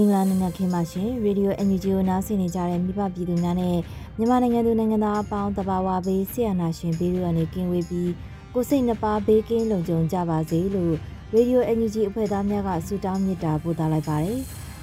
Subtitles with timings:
[0.00, 3.76] မင်္ဂလာနံနက်ခင်းပါရှင်ရေဒီယို NUG ကိုနားဆင်နေကြတဲ့မိဘပြည်သူများနဲ့
[4.18, 8.12] မြန်မာနိုင်ငံသူနိုင်ငံသားအပေါင်းတဘာဝဘေးဆရာနာရှင်ဘေးတို့ကနေကင်းဝေးပြီး
[8.54, 10.94] ကိုစိတ်နှပါဘေးကင်းလုံခြုံကြပါစေလို့
[11.32, 14.38] ရေဒီယို NUG အဖွဲ့သားများကဆုတောင်းမေတ္တာပို့သလိုက်ပါတယ်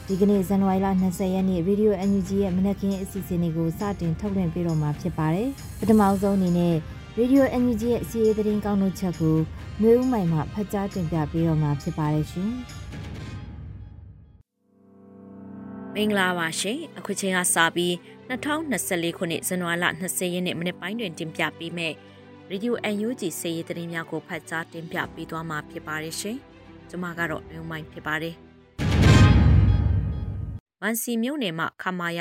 [0.08, 6.76] ဒီကနေ့ဇန်နဝါရီလ20ရက်နေ့ရေဒီယို NUG ရဲ့မနက်ခင်းအစီအစဉ်လေးကိုစတင်ထုတ်လွှင့်ပေးတော့မှာဖြစ်ပါတယ်ပထမဆုံးအနေနဲ့
[7.18, 9.38] ရေဒီယို NUG ရဲ့အစီအစဉ်ကောင်းတို့ချက်ကို
[9.81, 12.52] မျိုးဦးမိုင်မှဖတ်ကြားတင်ပြပေးတော့မှာဖြစ်ပါတယ်ရှင်
[16.00, 17.94] မင်္ဂလာပါရှင်အခုချိန်ကစပြီး
[18.30, 21.95] 2024ခုနှစ်ဇန်နဝါရီလ20ရက်နေ့မနေ့ပိုင်းတွင်တင်ပြပေးမယ့်
[22.52, 22.73] Radio
[23.08, 26.38] UNG စေရေးသတင်းများကိုဖတ်ကြားတင်ပြပေးသွားမှာဖြစ်ပါတယ်ရှင်
[26.90, 28.36] ကျွန်မကတော့ညုံမိုင်းဖြစ်ပါတယ်
[30.81, 32.20] မန်စီမြို့နယ်မှာခမာယ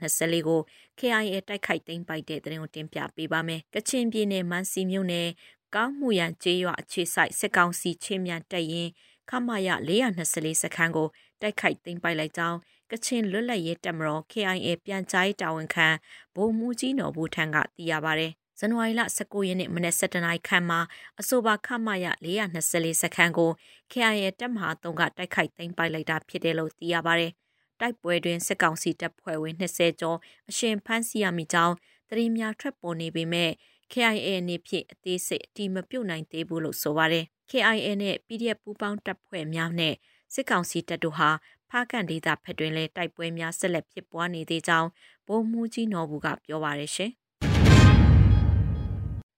[0.00, 0.60] 424ကို
[0.98, 5.28] KIA တိုက်ခိုက်သိမ်းပိုက်တဲ့သတင်းကိုတင်ပြပေးပါမယ်။ကချင်ပြည်နယ်မန်စီမြို့နယ်
[5.74, 8.90] ကောင်းမှုရန်ကျေးရွာအခြေစိုက်စစ်ကောင်စီချင်းမြန်တက်ရင်
[9.30, 11.08] ခမာယ424စခန်းကို
[11.42, 12.58] တိုက်ခိုက်သိမ်းပိုက်လိုက်ကြောင်း
[12.90, 15.88] ကချင်လွတ်လပ်ရေးတပ်မတော် KIA ပြန်ကြားရေးတာဝန်ခံ
[16.34, 18.28] ဗိုလ်မှူးကြီးနော်ဘူးထံကသိရပါဗျ။
[18.58, 20.80] ဇန်နဝါရီလ19ရက်နေ့မနက်7:00နာရီခန့်မှာ
[21.20, 23.50] အဆိုပါခမရ424စခန်းကို
[23.92, 27.28] KIA တပ်မဟာ3ကတိုက်ခိုက်သိမ်းပိုက်လိုက်တာဖြစ်တယ်လို့သိရပါဗျ။
[27.80, 30.18] တိုက်ပွဲတွင်စစ်ကောင်စီတပ်ဖွဲ့ဝင်20ကျော်
[30.50, 31.74] အရှင်ဖမ်းဆီးရမိကြောင်း
[32.08, 33.50] သတင်းများထွက်ပေါ်နေပေမဲ့
[33.92, 39.94] KIA အနေဖြင့်အသေးစိတ်အတိမပြုတ်နိုင်သေးဘူးလို့ဆိုပါတယ်။ KIA နဲ့ PDF ပူးပေါင်းတပ်ဖွဲ့များနဲ့
[40.34, 41.30] စစ်ကောင်စီတပ်တို့ဟာ
[41.70, 44.88] ဖားကန်ဒေသဖက်တွင်လည်းတိုက်ပွဲများဆက်လက်ဖြစ်ပွားနေသေးကြောင်း
[45.26, 47.12] ဗိုလ်မှူးကြီးနော်ဘူးကပြောပါရရှင်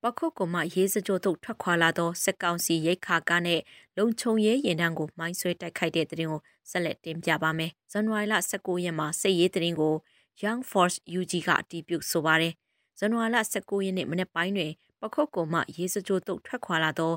[0.02, 3.60] ပခုတ်ကမှရေးစကြိုတို့ထွက်ခွာလာသောစစ်ကောင်စီရိတ်ခါကားနဲ့
[3.98, 6.40] လုံခြုံရေးရင်တန်းကိုမိုင်းဆွဲတိုက်ခိုက်တဲ့တဲ့ရင်ကို
[6.70, 9.94] ဆက်လက်တင်ပြပါမယ်။ဇန်နဝါရီလ19ရက်မှာစစ်ရေးတဲ့ရင်ကို
[10.42, 12.52] Young Force UG ကအတည်ပြုဆိုပါတယ်။
[12.98, 14.72] ဇန်နဝါရီလ19ရက်နေ့မနေ့ပိုင်းတွင်
[15.02, 17.12] ပခုတ်ကုံမှရေးစကြိုတုတ်ထွက်ခွာလာသော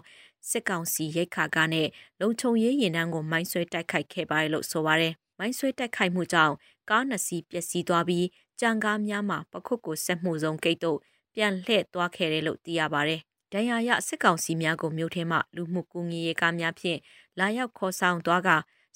[0.49, 1.87] စစ်ကောင်စီရိတ်ခါကားနဲ့
[2.21, 6.53] လုံခြုံရေးရင်တန်းကိုမိုင်းဆွဲတိုက်ခိုက်ခဲ့ပါတယ်လို့ဆိုပါတယ်။မိုင်းဆွဲတိုက်ခိုက်မှုကြောင့်
[6.89, 8.25] ကားနှစ်စီးပျက်စီးသွားပြီး
[8.59, 10.99] ကြံကားများမှာပခုတ်ကိုဆက်မှုဆုံးဂိတ်တို့
[11.35, 13.19] ပြန်လှည့်သွားခဲ့တယ်လို့သိရပါတယ်။
[13.53, 16.99] ဒဏ်ရာရစစ်ကောင်စီများကိုမြို့ထဲမှလူမှုကူညီရေးကားများဖြင့်
[17.39, 18.49] လာရောက်ခေါ်ဆောင်သွားက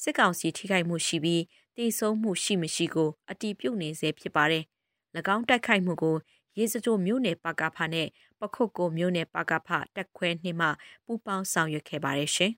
[0.03, 1.43] စစ်ကောင်စီထိခိုက်မှုရှိပြီး
[1.77, 4.63] တည်ဆုံမှုရှိမရှိကိုအတီးပြုတ်နေစေဖြစ်ပါတယ်။၎
[5.35, 6.15] င်းတိုက်ခိုက်မှုကို
[6.57, 8.07] ရေစကြိုမြို့နယ်ပါကဖနဲ့
[8.40, 10.68] ပခုတ်ကိုမြို့နယ်ပါကဖတက်ခွဲနှင့်မှ
[11.06, 12.51] ပူးပေါင်းဆောင်ရွက်ခဲ့ပါတယ်ရှင်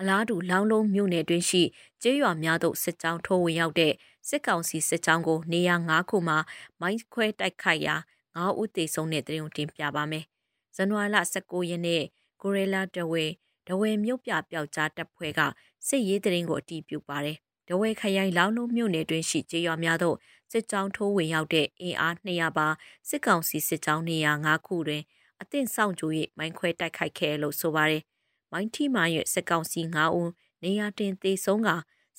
[0.00, 1.62] အလားတူလောင်းလုံးမြို့နယ်တွင်ရှိ
[2.02, 3.92] ကျေးရွာများသို့စစ်ကြောင်းထိုးဝင်ရောက်တဲ့
[4.28, 6.38] စစ်ကောင်စီစစ်ကြောင်းကိုနေရာ၅ခုမှာ
[6.80, 7.96] မိုင်းခွဲတိုက်ခိုက်ရာ
[8.38, 10.24] ၅ဦးသေဆုံးတဲ့တရင်တင်ပြပါမယ်။
[10.76, 12.02] ဇန်နဝါရီလ19ရက်နေ့
[12.42, 13.24] ကိုရဲလာတဝဲ
[13.66, 15.40] ဒဝဲမြို့ပြပျောက်ကြားတပ်ဖွဲ့က
[15.86, 17.38] စစ်ရေးတရင်ကိုအတီးပြုပါတယ်။
[17.68, 20.16] ဒဝဲခရိုင်လောင်းလုံးမြို့နယ်တွင်ရှိကျေးရွာများသို့
[20.50, 22.68] စစ်ကြောင်းထိုးဝင်ရောက်တဲ့အင်အား200ပါ
[23.08, 25.02] စစ်ကောင်စီစစ်ကြောင်းနေရာ5ခုတွင်
[25.40, 28.02] အသင့်ဆောင်ကြို၍မိုင်းခွဲတိုက်ခိုက်ခဲ့လို့ဆိုပါတယ်။
[28.52, 30.30] မိုင်းထီမာရဲ့စစ်ကောင်စီ9ဦး
[30.64, 31.70] နေရာတင်သေဆုံးက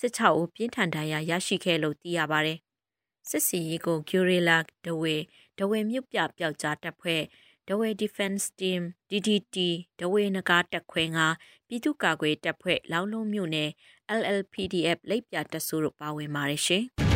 [0.02, 2.58] 16ဦးပြင်းထန်ဒဏ်ရာရရှိခဲ့လို့သိရပါတယ်။
[3.30, 5.16] စစ်စီရေးကိုဂူရီလာဒဝေ
[5.58, 7.22] ဒဝေမြုပ်ပြပျောက်ကြားတပ်ဖွဲ့
[7.68, 9.58] ဒဝေ Defense Team DDT
[10.00, 11.28] ဒဝေနဂါတက်ခွဲငါ
[11.68, 13.70] ပြည်သူ့ကာကွယ်တပ်ဖွဲ့လောင်းလုံးမြို့နယ်
[14.20, 16.86] LLPDF လိပ်ပြတပ်စုတို့ပါဝင်ပါတယ်ရှင်။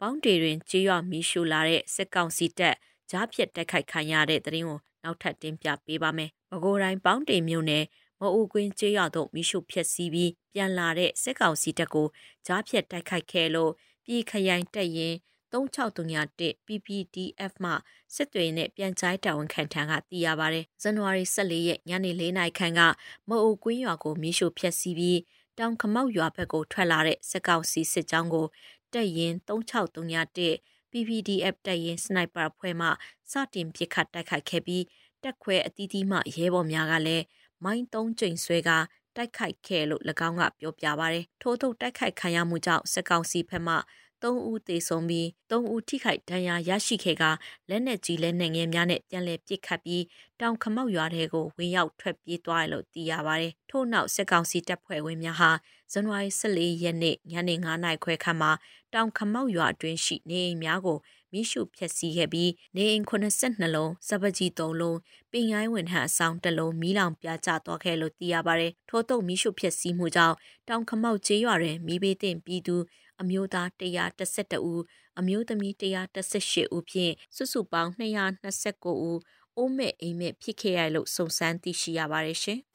[0.00, 2.76] ပေါင်းတေတွင်ကြေးရွာမီးရှို့လာတဲ့စစ်ကောင်စီတပ်
[3.10, 7.84] ကြားဖြတ်တိုက်ခိုက်ခံရတဲ့တဲ့ရင်ကိုနောက်ထပ်တင်ပြပေးပါမယ်။ပဲခူးတိုင်းပေါင်းတေမြို့နယ်
[8.20, 12.06] မအူကွင်းကျေးရွာသို့မီးရှို့ဖျက်ဆီးပြီးပြန်လာတဲ့စစ်ကောင်စီတပ်ကို
[12.46, 13.72] ကြားဖြတ်တိုက်ခိုက်ခဲ့လို့
[14.04, 15.14] ပြည်ခရိုင်တပ်ရင်
[15.52, 17.72] 3631 PPDF မှ
[18.14, 22.80] စစ်တွေနဲ့ပြန်ချိုင်းတာဝန်ခံထံကသိရပါဗျ။ဇန်နဝါရီ14ရက်ညနေ4နာရီခန့်က
[23.28, 25.20] မအူကွင်းရွာကိုမီးရှို့ဖျက်ဆီးပြီး
[25.58, 28.46] တောင်ခမောက်ရွာဘက်ကိုထွက်လာတဲ့စစ်ကောင်စီစစ်ကြောင်းကို
[28.94, 30.52] တပ်ရင်3631
[30.90, 32.88] PPDF တပ်ရင်စနိုက်ပါဖွဲ့မှ
[33.32, 34.84] စတင်ပစ်ခတ်တိုက်ခိုက်ခဲ့ပြီး
[35.22, 37.24] တက်ခွဲအသီးသီးမှရဲဘော်များကလည်း
[37.64, 38.70] မိုင်းသုံးကျိန်ဆွဲက
[39.16, 43.74] တိုက်ခိုက်ခဲ့လို့၎င်းကပြောပြပါရယ်ထို့သို့တိုက်ခိုက်ခံရမှုကြောင့်စက်ကောင်စီဖက်မှ
[44.22, 47.24] 3ဦးသေဆုံးပြီး3ဦးထိခိုက်ဒဏ်ရာရရှိခဲ့က
[47.68, 50.04] လက်နက်ကြီးလက်နက်ငယ်များနဲ့ပြန်လည်ပစ်ခတ်ပြီး
[50.40, 55.50] တောင်ခမောက်ရွာထဲကိုဝင်ရောက်ထွက်ပြေးသွားတယ်လို့သိရပါတယ်။ထို့နောက်စစ်ကောင်စီတပ်ဖွဲ့ဝင်များဟာ
[55.92, 58.52] ဇန်နဝါရီ14ရက်နေ့ညနေ9နာရီခွဲခန့်မှာ
[58.94, 60.98] တောင်ခမောက်ရွာအတွင်းရှိနေအိမ်များကို
[61.32, 64.98] မိရှုဖျက်ဆီးခဲ့ပြီးနေအိမ်82လုံးစပကြီး3လုံး
[65.30, 70.36] ပင်ရိုင်းဝင်ဟန်အဆောင်တစ်လုံးမီးလောင်ပြာကျသွားခဲ့လို့သိရပါတယ်။ထို့တုံမိရှုဖျက်ဆီးမှုကြောင့်
[70.68, 72.76] တောင်ခမောက်ကျေးရွာတွင်မိဘေးတင်ပြည်သူ
[73.20, 74.82] အမျိုးသား112ဦး
[75.18, 79.20] အမျိုးသမီး118ဦးဖြင့်စုစုပေါင်း229ဦး
[79.56, 82.58] အိုးမဲ့အိမ်မဲ့ဖြစ်ခဲ့ရလို့စုံစမ်းသိရှိရပါတယ်ရှင်။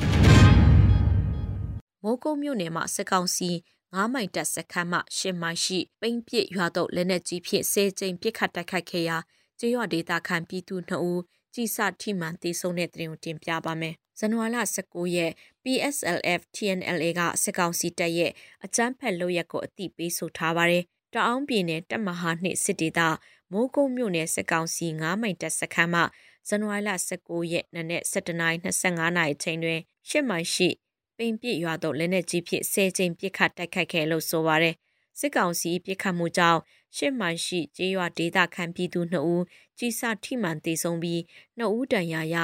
[2.03, 3.49] မိုးကုတ်မြို့နယ်မှာစက်ကောင်စီ
[3.93, 9.17] 9မိုင်တက်စခန်းမှ10မိုင်ရှိပိန်းပစ်ရွာတော့လက်နက်ကြီးဖြင့်ဆဲကျိန်ပစ်ခတ်တိုက်ခိုက်ခဲ့ရာ
[9.59, 11.21] ကျေးရွာဒေသခံပြည်သူ2ဦး
[11.53, 15.31] ကြီးစထိမှန်တေဆုံးတဲ့တဲ့တင်ပြပါမယ်။ ဇန်နဝါရီ19ရက်
[15.63, 18.31] PSLF TNLA ကစစ်ကောင်စီတပ်ရဲ့
[18.65, 22.99] အကြမ်းဖက်လုပ်ရက်ကိုအတိပေးဆိုထားပါတယ်။တအောင်းပြည်နယ်တပ်မဟာနှစ်စစ်ဒေသ
[23.51, 26.01] မိုးကုတ်မြို့နယ်စစ်ကောင်စီ9မိုင်တပ်စခန်းမှ
[26.47, 29.79] ဇန်နဝါရီ19ရက်နေ့နဲ့17:25နာရီချိန်တွင်
[30.09, 30.69] ရှစ်မိုင်ရှိ
[31.17, 34.75] ပိန်ပြစ်ရွာသို့လက်နက်ကြီးဖြင့်ဆဲကျင်းပစ်ခတ်တိုက်ခိုက်ခဲ့လို့ဆိုပါရယ်
[35.19, 36.59] စစ်ကောင်စီပစ်ခတ်မှုကြောင့်
[36.97, 39.43] ရှစ်မိုင်ရှိကျေးရွာဒေသခံပြည်သူ2ဦး
[39.77, 41.19] ကြီးစထိမှန်တေဆုံးပြီး
[41.59, 42.35] 2ဦးတန်ရာရ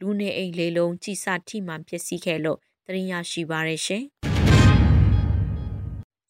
[0.00, 4.04] လူနေအိမ်လေးလုံးကြီးစထိမှန်ဖြစ်စီခဲ့လို့သတင်းရရှိပါရရှင်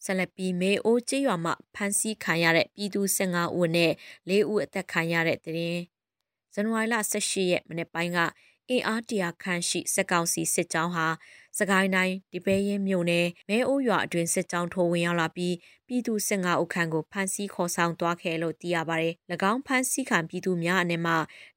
[0.05, 3.93] ဆလပီမေအိုကျေးရွာမှာဖမ်းဆီးခံရတဲ့ပြည်သူ15ဦးနဲ့
[4.29, 5.79] 4ဦးအသက်ခံရတဲ့တဲ့
[6.55, 8.19] ဇန်နဝါရီလ18ရက်မနေ့ပိုင်းက
[8.71, 11.07] အင်အားတရာခန့်ရှိစက်ကောင်စီစစ်ကြောင်းဟာ
[11.59, 15.55] စကိုင်းတိုင်းဒီပဲရင်မြို့နယ်မဲအိုးရွာအတွင်းစစ်ကြောင်းထိုးဝင်ရောက်လာပြီး
[15.87, 19.15] ပြည်သူ15ဦးခန့်ကိုဖမ်းဆီးခေါ်ဆောင်သွားခဲ့လို့သိရပါတယ်။၎
[19.51, 21.13] င်းဖမ်းဆီးခံပြည်သူများအနက်မှ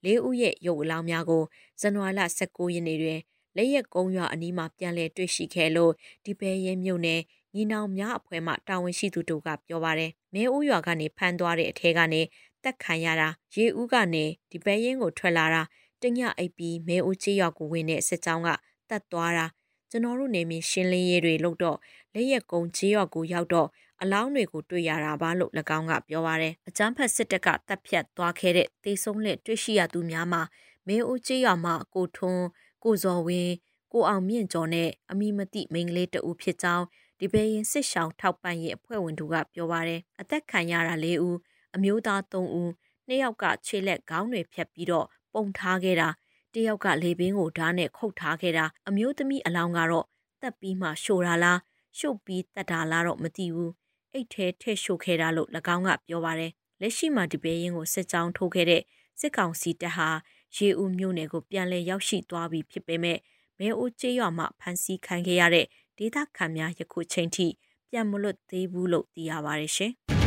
[0.05, 1.43] ၄ဦးရဲ့ရုပ်အလောင်းများကို
[1.81, 3.19] ဇန်နဝါရီလ19ရက်နေ့တွင်
[3.55, 5.91] လက်ရက်ကုန်းရွာအနီးမှာပြန်လည်တွေ့ရှိခဲ့လို့
[6.25, 7.21] ဒီပဲရင်မြို့နယ်
[7.55, 12.21] ညီနောင်များအဖွဲ့မှတာဝန်ရှိသူတို့ကပြောပါတယ်။မဲအိုးရွာကနေဖမ်းသွားတဲ့အထဲကနေ
[12.63, 15.61] တက်ခံရတာရေဦးကနေဒီပဲရင်ကိုထွက်လာတာ
[16.01, 18.49] တညအိပ်ပြီးမဲအိုးချေးရွာကိုဝင်တဲ့စစ်ကြောင်းက
[18.89, 19.45] တတ်သွားတာ
[19.91, 21.77] ကျွန်တော်တို့နေမင်းရှင်းလင်းရေးတွေလုပ်တော့
[22.13, 23.67] လက်ရက်ကုန်းချေးရွာကိုရောက်တော့
[24.01, 30.41] အလောင်းတွေကိုတွေ့ရတာပါလို့၎င်းကပြောပါရယ်အကြမ်းဖက်စစ်တပ်ကတပ်ဖြတ်သွားခဲ့တဲ့တေဆုံးလက်တွေ့ရှိရသူများမှာ
[30.87, 32.45] မဲအိုးချေးရွာမှာကိုထွန်း
[32.83, 33.53] ကိုဇော်ဝင်း
[33.93, 36.85] ကိုအောင်မြင့်ကျော်နဲ့အမိမတိမိန်းကလေးတဦးဖြစ်ကြောင်း
[37.19, 41.37] ဒီဘေးရင်စစ်ရှောင်းထောက်ပံ့ရေးအဖွဲ့ဝင်တို့ကပြောပါရယ်အသက်ခံရတာ၄ဦး
[41.75, 42.71] အမျိုးသား၃ဦး
[43.07, 46.09] နှစ်ယောက်ကခြေလက်ခေါင်းတွေဖြတ်ပြီးတော့ပုံထားခဲ့တာ
[46.53, 50.05] တယောက်ကလေပင်ကိုဓာတ်နဲ့ခုတ်ထားခဲ့တာအမျိုးသမီးအလောင်းကတော့
[50.41, 51.59] တက်ပြီးမှရှို့တာလား
[51.97, 53.73] ရှို့ပြီးတက်တာလားတော့မသိဘူး
[54.13, 56.51] အိတ်ထဲထည့်ရှို့ခဲ့တာလို့၎င်းကပြောပါတယ်
[56.81, 58.81] လက်ရှိမှာဒီပဲရင်ကိုစစ်ကြောင်းထိုးခဲ့တဲ့
[59.19, 60.09] စစ်ကောင်စီတပ်ဟာ
[60.55, 63.17] ရေဦးမြို့နယ်ကိုပြန်လည်ရောက်ရှိသွားပြီဖြစ်ပေမဲ့
[63.59, 65.65] မဲအိုကျေးရွာမှာဖမ်းဆီးခံခဲ့ရတဲ့
[65.97, 67.47] ဒေသခံများယခုချိန်ထိ
[67.89, 69.93] ပြန်မလွတ်သေးဘူးလို့သိရပါတယ်ရှင်။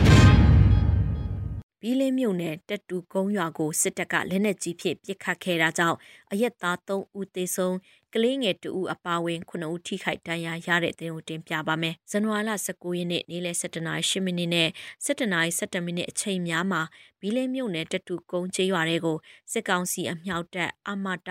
[1.84, 5.98] ဘီလင်းမြို့နယ်တက်တူကုန်းရွာကိုစစ်တပ်ကလက်နက်ကြီးဖြင့်ပစ်ခတ်ခဲ့တာကြောင့်
[6.32, 7.76] အရက်သား3ဦးသေဆုံး
[8.14, 14.68] ကလေးငယ်2ဦးအပါအဝင်9ဦးထိခိုက်ဒဏ်ရာရတဲ့တဲ့ကိုတင်ပြပါမယ်။ဇန်နဝါရီလ19ရက်နေ့နေ့လယ်7:08မိနစ်နဲ့
[15.06, 16.82] 7:17မိနစ်အချိန်များမှာ
[17.20, 19.16] ဘီလင်းမြို့နယ်တက်တူကုန်းကျေးရွာတွေကို
[19.52, 21.30] စစ်ကောင်စီအမြောက်တပ်အမတ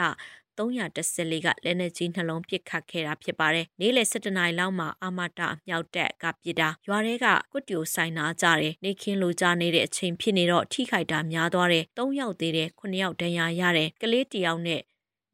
[0.57, 14.81] 314ကလက်နက်ကြီးနှလုံးပစ်ခတ်ခဲ့တာဖြစ်ပါတယ်။နေ့လယ်7နာရီလောက်မှာအာမတာအမြောက်တပ်ကပစ်တာရွာထဲကကွတ်တီကိုဆိုင်နာကြတယ်။နေခင်းလိုကြနေတဲ့အချိန်ဖြစ်နေတော့ထိခိုက်တာများသွားတယ်။3ယောက်သေးတယ်9ယောက်ဒဏ်ရာရတယ်။ကလေးတယောက်နဲ့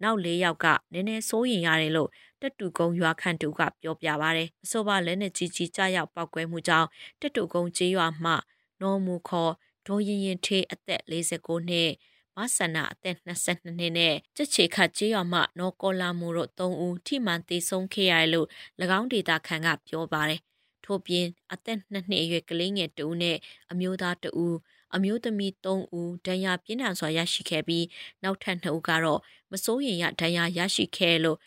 [0.03, 2.09] နောက်၄ယောက်ကနည်းနည်းစိုးရင်ရတယ်လို့
[2.41, 6.87] တက်တူကုန်းရွာခန့်တူကပြောပြပါရယ်အဆိုပါလက်နဲ့ကြီးကြီးကြားရောက်ပောက်ကွဲမှုကြောင့်
[7.21, 8.33] တက်တူကုန်းကျေးရွာမှ
[8.81, 9.53] နော်မူခေါ်
[9.87, 11.91] ဒေါ်ရင်ရင်ထေးအသက်49နှစ်
[12.37, 18.47] မဆန္ဒအသက်22နှစ်နဲ့ကြက်ချေခတ်ကျေးရွာမှနော်ကောလာမူတို့3ဦးထိမှန်သေဆုံးခဲ့ရတယ်လို့၎
[18.99, 20.39] င်းဒေတာခန်ကပြောပါတယ်။
[20.85, 23.37] ထို့ပြင်အသက်2နှစ်အရွယ်ကလေးငယ်2ဦးနဲ့
[23.71, 24.57] အမျိုးသား2ဦး
[24.95, 27.85] အမျိုးသမီး3ဦးဒဏ်ရာပြင်းထန်စွာရရှိခဲ့ပြီး
[28.23, 29.19] နောက်ထပ်2ဦးကတော့
[29.51, 31.37] မစိုးရင်ရဒဏ်ရာရရှိခဲ့လို့၎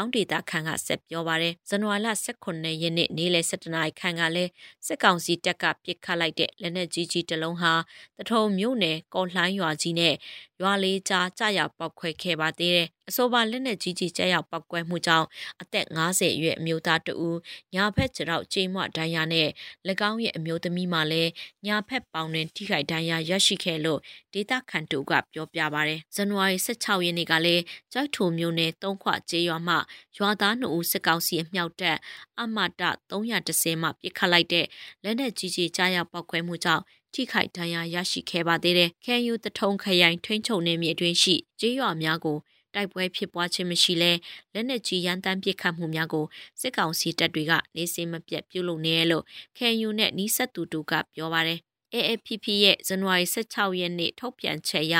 [0.00, 2.10] င်းဒေတာခန့်ကဆက်ပြောပါရယ်ဇန်နဝါရီ
[2.42, 4.50] 18ရက်နေ့နေ့လယ်7နာရီခန့်ကလည်း
[4.86, 7.72] စစ်ကောင်စီတပ်ကပစ်ခတ်လိုက်တဲ့လက်နက်ကြီးကြီးတစ်လုံးဟာ
[8.18, 10.14] တထုံမြို့နယ်ကော်လှိုင်းရွာကြီးနဲ့
[10.60, 15.26] ရွာလေးကြားကြာရောက်ပောက်ခွဲခဲ့ပါသေးတယ်အဆိုပါလက်နက်ကြီးကြီးကြာရောက်ပောက်ကွဲမှုကြောင့်
[15.62, 17.38] အသက်50အရွယ်အမျိုးသားတဦး
[17.74, 19.48] ညာဖက်ကျတော့ချိန်မဒဏ်ရာနဲ့၎
[20.10, 21.30] င်းရဲ့အမျိုးသမီးမှလည်း
[21.66, 24.00] ညာဖက်ပေါင်တွင်ထိခိုက်ဒဏ်ရာရရှိခဲ့လို့
[24.32, 29.76] ဒေတာခန်တူကပြောပြပါရယ်ဇန်နဝါရီ16ရက်နေ့ကလည်းကြိုက်ထိုမျိုးနဲ့သုံးခွကျေးရွာမှ
[30.18, 31.96] ရွာသား2ဦးစစ်ကောင်စီအမြောက်တပ်
[32.40, 32.68] အမတ
[33.10, 34.66] 310မှပစ်ခတ်လိုက်တဲ့
[35.02, 36.84] လက်နက်ကြီးကြီးကြားရောက်ပောက်ခွဲမှုကြောင့်
[37.16, 42.38] ထိခိုက်ဒဏ်ရာရရှိခဲ့ပါသေးတယ်။ခဲယူတထုံခရိုင်ထိန်းချုပ်နယ်မြေအတွင်းရှိကျေးရွာများကို
[42.74, 44.12] တိုက်ပွဲဖြစ်ပွားခြင်းမရှိလဲ
[44.54, 46.26] လက်နက်ကြီးရန်တမ်းပစ်ခတ်မှုများကို
[46.60, 49.24] စစ်ကောင်စီတပ်တွေကနေစဉ်မပြတ်ပြုလုပ်နေရလို့
[49.56, 51.58] KNU နဲ့နီးစပ်သူတို့ကပြောပါတယ်
[51.94, 54.96] AFPP ရဲ့ဇန်နဝါရီ16ရက်နေ့ထုတ်ပြန်ချက်အရ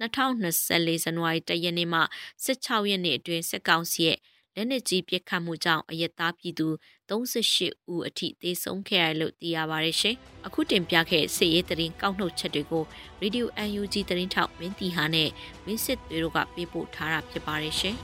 [0.00, 2.00] 2024ဇန်နဝါရီ1ရက်နေ့မှ
[2.44, 4.18] 16ရက်နေ့အတွင်းစစ်ကောင်စီရဲ့
[4.60, 6.68] လက်နက်ကြီးပစ်ခတ်မှုကြောင့်အယက်သားပြည်သူ
[7.10, 12.84] 38ဦးအထိသေဆုံးခဲ့ရလို့သိရပါတယ်ရှင်။အခုတင်ပြခဲ့စစ်ရေးတရင်ကောက်နှုတ်ချက်တွေကို
[13.22, 13.44] Radio
[13.78, 15.30] UNG တရင်ထောက်မင်းတီဟာနဲ့
[15.64, 17.96] မင်းစစ်တွေတို့ကပေးပို့ထားတာဖြစ်ပါတယ်ရှင်။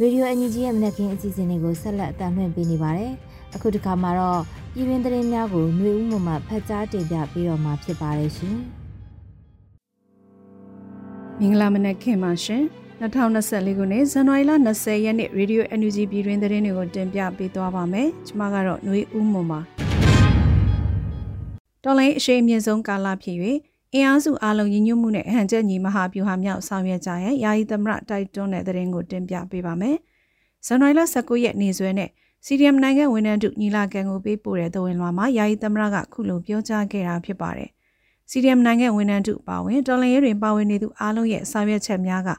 [0.00, 3.12] ရေဒီယိုအန်ဂျီရဲ့မနက်ခင်းအစီအစဉ်လေးကိုဆက်လက်အသံလွှင့်ပေးနေပါတယ်။
[3.54, 4.42] အခုတစ်ခါမှာတော့
[4.73, 8.57] ပြည်တွင်းသတင်းများကိုຫນွေဦးမှမှဖတ်ကြားတင်ပြပေးတော့မှာဖြစ်ပါတယ်ရှင်။
[11.39, 12.63] မင်္ဂလာမနက်ခင်းပါရှင်
[13.01, 19.59] 2024ခုနှစ်ဇန်နဝါရီလ20ရက်နေ့ Radio NUG ပြည်တွင်းသတင်းတွေကိုတင်ပြပေးသွားပါမယ်ကျွန်မကတော့ຫນွေဦးမွန်ပါ
[21.83, 23.37] တော်လိုင်းအရှိန်အမြင့်ဆုံးကာလဖြစ်၍
[23.93, 29.97] အင်အားစုအလုံးညီညွတ်မှုနဲ့အဟန်ချက်ညီမဟာဗျူဟာမြောက်ဆောင်ရွက်ကြရဲ့ယာယီသမရတိုက်တွန်းတဲ့သတင်းကိုတင်ပြပေးပါမယ်
[30.65, 32.09] ဇန်နဝါရီလ19ရက်နေ့စွဲနဲ့
[32.44, 37.70] စီရီယမ်နိုင်ငံဝန်ထမ်းတို့ညီလာခံကိုပေးပို့တဲ့သဝင်လွှာမှာယာယီသမရကခုလိုပြောကြားခဲ့တာဖြစ်ပါတယ်
[38.30, 42.30] စီဒီအမ်နိုင်ငံဝန်ထမ်းတို့ပါဝင်တော်လန်ရဲတွင်ပါဝင်နေသူအားလုံးရဲ့ဆောင်ရွက်ချက်များက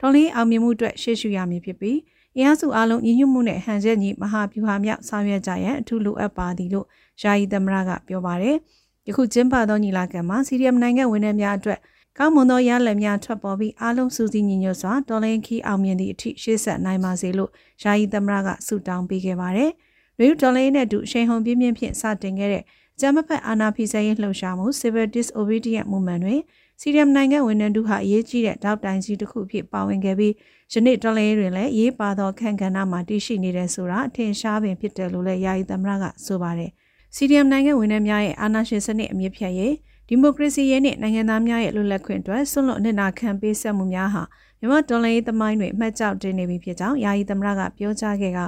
[0.00, 1.98] တော်လန်အောင်မြင်မှုအတွက်ရှေ့ရှုရမည်ဖြစ်ပြီး
[2.36, 6.86] အင်အားစုအားလုံးညီညွတ်မှုနဲ့ဟန်ချက်ညီမဟာဗျူဟာမြောက်ဆောင်ရွက်ကြရန်အထူးလိုအပ်ပါသည်လို့
[7.22, 8.56] ယာယီသမရကပြောပါတယ်။
[9.06, 11.78] ယခုကျင်းပသောညီလာခံမှာစီဒီအမ်နိုင်ငံဝန်ထမ်းများအတွက်
[12.18, 17.50] ကောင်းမွန်သောရလဒ်များထွက်ပေါ်ပြီးအားလုံးစူးစီးညီညွတ်စွာတော်လန်ခီအောင်မြင်သည့်အထိရှေ့ဆက်နိုင်ပါစေလို့
[17.82, 19.70] ယာယီသမရကဆုတောင်းပေးခဲ့ပါတယ်။
[20.18, 22.62] ရေယူတော်လန်နဲ့အတူရှိန်ဟုန်ပြင်းပြင်းဖြင့်စတင်ခဲ့တဲ့
[23.00, 26.40] ကျမ်းမဖက်အာဏာဖီဆဲရေးလှုပ်ရှားမှု Civil Disobedience Movement တွင်
[26.80, 30.34] စီရီယမ်နိုင်ငံဝန်ထမ်းတို့ဟာအရေးကြီးတဲ့တောက်တိုင်ကြီးတစ်ခုဖြစ်ပါဝင်ခဲ့ပြီး
[30.72, 36.70] ယနေ့တော်လေးတွင်လည်းရေးပါသောခန့်ကဏ္ဍမှာတည်ရှိနေတဲ့ဆိုတာအထင်ရှားပင်ဖြစ်တယ်လို့လည်းယာယီသမရကဆိုပါတယ်။
[37.14, 39.74] စီရီယမ်နိုင်ငံဝန်ထမ်းများရဲ့အာဏာရှင်စနစ်အမြင့်ဖြတ်ရေး
[40.08, 44.22] ဒီမိုကရေစီရေးနဲ့နိုင်ငံသားများရဲ့လွတ်လပ်ခွင့်အတွက်ဆွလွတ်အနစ်နာခံပေးဆက်မှုများဟာ
[44.58, 48.38] မြန်မာတော်လှန်ရေးသမိုင်းတွင်အမှတ်ကြောက်တင်နေပြီဖြစ်ကြောင်းယာယီသမရကပြောကြားခဲ့က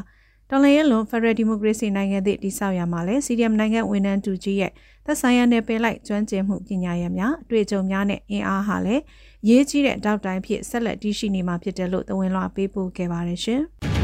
[0.50, 4.72] တော်လှန်ရေးလွန်ဖက်ဒရယ်ဒီမိုကရေစီနိုင်ငံသည့်တည်ဆောက်ရမှာလဲစီဒီအမ်နိုင်ငံဝန်ထမ်းတူကြီးရဲ့
[5.06, 9.02] သက်ဆိုင်ရာနယ်ပယ်လိုက်ကျွမ်းကျင်မှုပညာရများအတွေ့အကြုံများနဲ့အင်အားဟာလည်း
[9.48, 13.62] ရေးကြီးတဲ့တောက်တိုင်းဖြစ်ဆက်လက်တည်ရှိနေမှာဖြစ်တယ်လို့သဝင်လွှာပေးပို့ခဲ့ပါတယ်ရှင်။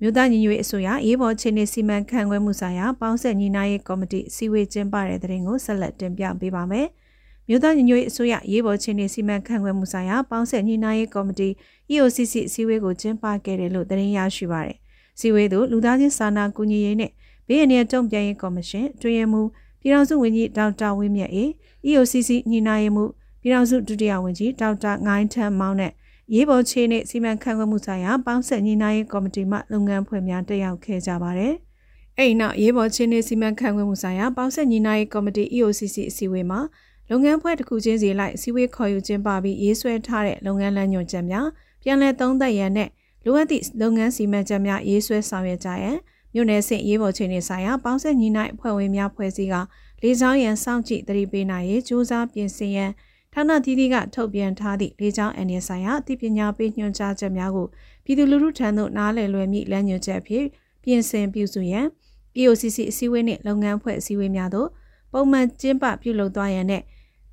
[0.00, 6.86] မြို့သားညီညွတ်ရေးအစိုးရရေးပေါ်ချင်းနေစီမံခန့်ခွဲမှုဆိုင်ရာပေါင်းဆက်ညီနာရေးကော်မတီစီဝေးကျင်းပတဲ့တဲ့ရင်ကိုဆက်လက်တင်ပြပေးပါမယ်။
[7.48, 11.48] မြို့သားညီညွတ်ရေးအစိုးရရေးပေါ်ချင်းနေစီမံခန့်ခွဲမှုဆိုင်ရာပေါင်းဆက်ညီနာရေးကော်မတီ
[11.92, 14.76] EOCC အစည်းအဝေးကိုကျင်းပခဲ့တယ်လို့သတင်းရရှိပါရယ်။
[15.20, 17.10] စီဝေးသို့လူသားချင်းစာနာကူညီရေးနဲ့
[17.46, 19.42] ဘေးအန္တရာယ်တုံ့ပြန်ရေးကော်မရှင်တွင်ရမှု
[19.80, 21.44] ပြည်ထောင်စုဝန်ကြီးဒေါက်တာဝင်းမြတ်အေ
[21.86, 23.04] EOCC ညီနာရေးမှု
[23.42, 25.92] ပြည်ထောင်စုဒုတိယဝန်ကြီးဒေါက်တာငိုင်းထန်းမောင်းနဲ့
[26.34, 31.54] ရေးပေါ်ချင်းနဲ့စီမံခန့်ခွဲမှုဆိုင်ရာပေါင်းဆက်ညီနာရေးကော်မတီမှလုပ်ငန်းဖွဲ့များတက်ရောက်ခဲ့ကြပါတယ်။
[32.16, 36.60] အဲ့ဒီနောက်ရေးပေါ်ချင်းနဲ့စီမံခန့်ခွဲမှုဆိုင်ရာပေါင်းဆက်ညီနာရေးကော်မတီ EOCC အစည်းအဝေးမှာ
[37.10, 41.46] လုပ်ငန်းဖွဲ့တစ်ခုချင်းစီလိုက်စီဝေးခေါ်ယူခြင်းပါပြီးရေးဆွဲထားတဲ့လုပ်ငန်းလမ်းညွှန်ချက်များ
[41.82, 42.88] ပြန်လည်သုံးသပ်ရန်နဲ့
[43.24, 45.98] လိုအပ်သည့်လုပ်ငန်းစီမံချက်များရေးဆွဲဆောင်ရွက်ကြရန်
[46.34, 49.56] မြို့နယ်ဆင့်ရေးပေါ်ချင်းနေဆိုင်ရာပေါင်းဆက်ညီနိုင်အဖွဲ့ဝင်များဖွဲ့စည်းက
[50.02, 52.90] လေးချောင်းရန်စောင့်ကြည့်တတိပေးနိုင်ရေးစ조사ပြင်ဆင်ရန်
[53.34, 57.66] ဌာနသီးသီးကထုတ်ပြန်ထားသည့်လေးချောင်းအန်ရဆိုင်ရာအသိပညာပေးညွှန်ကြားချက်များကို
[58.04, 60.46] ပြည်သူလူထုထံသို့နားလည်လွယ်မိလမ်းညွှန်ချက်ဖြင့်
[60.84, 61.86] ပြင်ဆင်ပြုစုရန်
[62.38, 64.68] EOCC အစည်းအဝေးနှင့်လုပ်ငန်းဖွဲ့အစည်းအဝေးများသို့
[65.12, 66.82] ပုံမှန်ကျင်းပပြုလုပ်သွားရန်နဲ့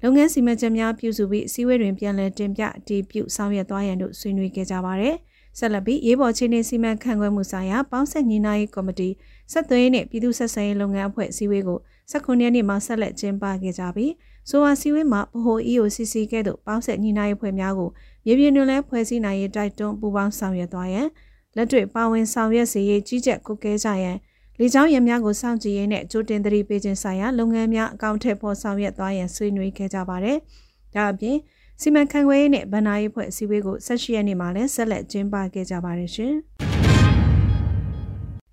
[0.04, 5.16] လုပ်ငန်းစီမံချက်များပြုစုပြီးစီးဝေးတွင်ပြန်လည်တင်ပြအတည်ပြုဆောင်ရွက်သွားရန်တို့ဆွေးနွေးခဲ့ကြပါတယ်။
[5.60, 9.10] ဆက်လက်ပြီးရေးပေါ်ချင်းနေစီမံခန့်ခွဲမှုဆိုင်ရာပေါင်းဆက်ညီနာရေးကော်မတီ
[9.51, 11.80] ဆက်သွင်းနှင့်ပြည်သူ့ဆက်ဆံရေးလုပ်ငန်းအဖွဲ့အစည်းအဝေးကို
[12.12, 14.12] 19ရက်နေ့မှာဆက်လက်ကျင်းပခဲ့ကြပြီး
[14.50, 17.89] ဆိုပါစီဝေးမှာဗဟို EOCC ကဲ့သို့ပေါင်းဆက်ညီနာရေးဖွဲ့များကို
[18.25, 21.08] မြေပြင်တွင်လည်းဖွဲ့စည်းနိုင်ရေးတိုက်တွန်းပူးပေါင်းဆောင်ရွက်သွားရန်
[21.56, 24.18] လက်တွေ့ပါဝင်ဆောင်ရွက်စေရေးကြီးကြပ်ကုကဲကြရန်
[24.60, 30.38] လေကြောင်းရည်များကိုစောင့်ကြည့်ရင်းနဲ့ကြိုတင်သတိပေးခြင်းဆိုင်ရာလုပ်ငန်းများအကောင့်ထည့်ဖို့ဆောင်ရွက်သွားရန်ဆွေးနွေးခဲ့ကြပါတယ်။
[30.96, 31.38] ဒါအပြင်
[31.82, 36.36] စီမံခန့်ခွဲရေးနဲ့ဗဏ္ဍာရေးဖွဲ့အစည်းအဝေးကိုဆက်ရှိရနေမှာလည်းဆက်လက်ကျင်းပခဲ့ကြပါတယ်ရှင်။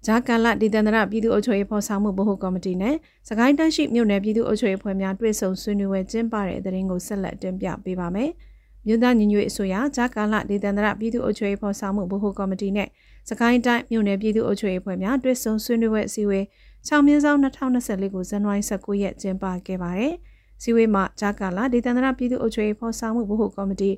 [0.07, 2.95] ဂျာကန်လဒေသန္တရပြည်သူ့အုပ်ချုပ်ရေးဖော်ဆောင်မှုဗဟိုကော်မတီနဲ့
[3.29, 8.31] စကိုင်းတိုင်းရှိမြို့နယ်ပြည်သူ့အုပ်ချုပ်ရေးဖွဲ့များတွေ့ဆုံဆွေးနွေးပွဲကျင်းပတဲ့တဲ့ရင်ကိုဆက်လက်တင်ပြပေးပါမယ်။
[8.87, 12.89] မြို့သားညီညွတ်ရေးအစိုးရဂျာကာလဒေသန္တရပြည်သူ့အုပ်ချုပ်ရေးဖော်ဆောင်မှုဗဟိုကော်မတီနဲ့
[13.31, 16.45] စကိုင်းတိုင်းမြို့နယ်ပြည်သူ့အုပ်ချုပ်ရေးဖွဲ့များတွဲဆုံဆွေးနွေးပွဲအစည်းအဝေး
[16.89, 20.15] 6မြင်းဆောင်2024ကိုဇန်နဝါရီ19ရက်ကျင်းပခဲ့ပါတယ်။
[20.63, 23.91] စည်းဝေးမှာဂျာကာလာဒေသန္တရပြည်သူ့အုပ်ချုပ်ရေးဖော်ဆောင်မှုဗဟိုကော်မတီ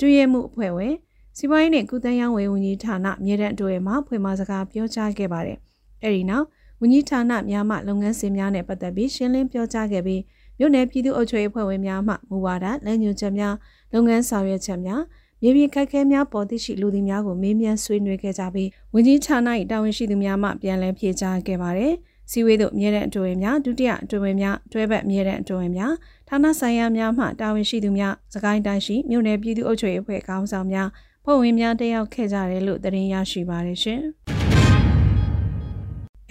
[0.00, 0.94] တွဲရမှုအဖွဲ့ဝင်
[1.36, 5.58] စီးပွားရေးနဲ့ကုသရေးဝန်ဝန်ကြီးဌာနမြေတံအတွဲမှဖွင့်မစကားပြောကြားခဲ့ပါတယ်။
[6.02, 6.46] အဲဒီနောက်
[6.80, 10.22] ဝန်ကြီးဌာနများမှလုပ်ငန်းစဉ်များနဲ့ပတ်သက်ပြီးရှင်းလင်းပြောကြားခဲ့ပြီး
[10.58, 13.54] မြို့နယ်ပြည်သူ့အုပ်ချုပ်ရေးအဖွဲ့ဝင်များမှမူဝါဒလမ်းညွှန်ချက်များ
[13.92, 15.02] လုပ်ငန်းဆောင်ရွက်ချက်များ
[15.42, 21.94] မြေပြင်ခက်ခဲများပေါ်သိရှိလူသည်များကိုမေးမြန်းဆွေးနွေးခဲ့ကြပြီးဝန်ကြီးဌာန၏တာဝန်ရှိသူများမှပြန်လည်ဖြေကြားခဲ့ပါတယ်။
[22.30, 25.92] စီဝေးသို့မြဲတဲ့အတွေ့အများဒုတိယအတွေ့အများတွဲဘက်မြဲတဲ့အတွေ့အများ
[26.28, 30.88] ဌာနဆိုင်ရာများမှတာဝန်ရှိသူများစကိုင်းတိုင်းရှိမြို့နယ်ပြည်သူ့အုပ်ချုပ်ရေးအဖွဲ့ခေါင်းဆောင်များ
[31.24, 34.02] ဖွဲ့ဝင်များတက်ရောက်ခဲ့ကြတယ်လို့သတင်းရရှိပါတယ်ရှင်။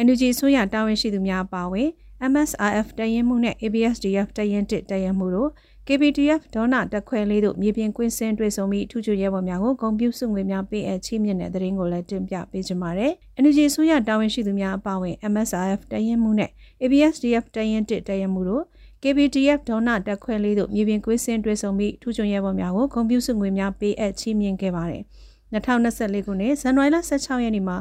[0.06, 1.90] NUG ဆိုရတာဝန်ရှိသူများပါဝင်
[2.32, 5.50] MSRF တရင်မှုနဲ့ ABSDF တရင်1တရင်မှုတို့
[5.88, 16.50] KPTF ဒေါနာတက်ခွဲလေးတို့မြေပြင်ကွင်းစင်းတွေ့ဆုံပြီးထူးချွန်ရဲဘော်များကိုဂုံပြုစုငွေများပေးအပ်ချီးမြှင့်တဲ့သတင်းကိုလည်းတင်ပြပေးကြပါမယ်။ Energy ဆိုရတာဝန်ရှိသူများအပါအဝင် MSRF တရင်မှုနဲ့
[16.84, 18.64] ABSDF တရင်1တရင်မှုတို့
[19.04, 25.04] KPTF ဒေါနာတက်ခွဲလေးတို့မြေပြင်ကွင်းစင်းတွေ့ဆုံပြီးထူးချွန်ရဲဘော်များကိုဂုံပြုစုငွေများပေးအပ်ချီးမြှင့်ခဲ့ပါတယ်။
[25.54, 27.78] 2024ခုနှစ်ဇန်နဝါရီလ16ရက်နေ့မှာ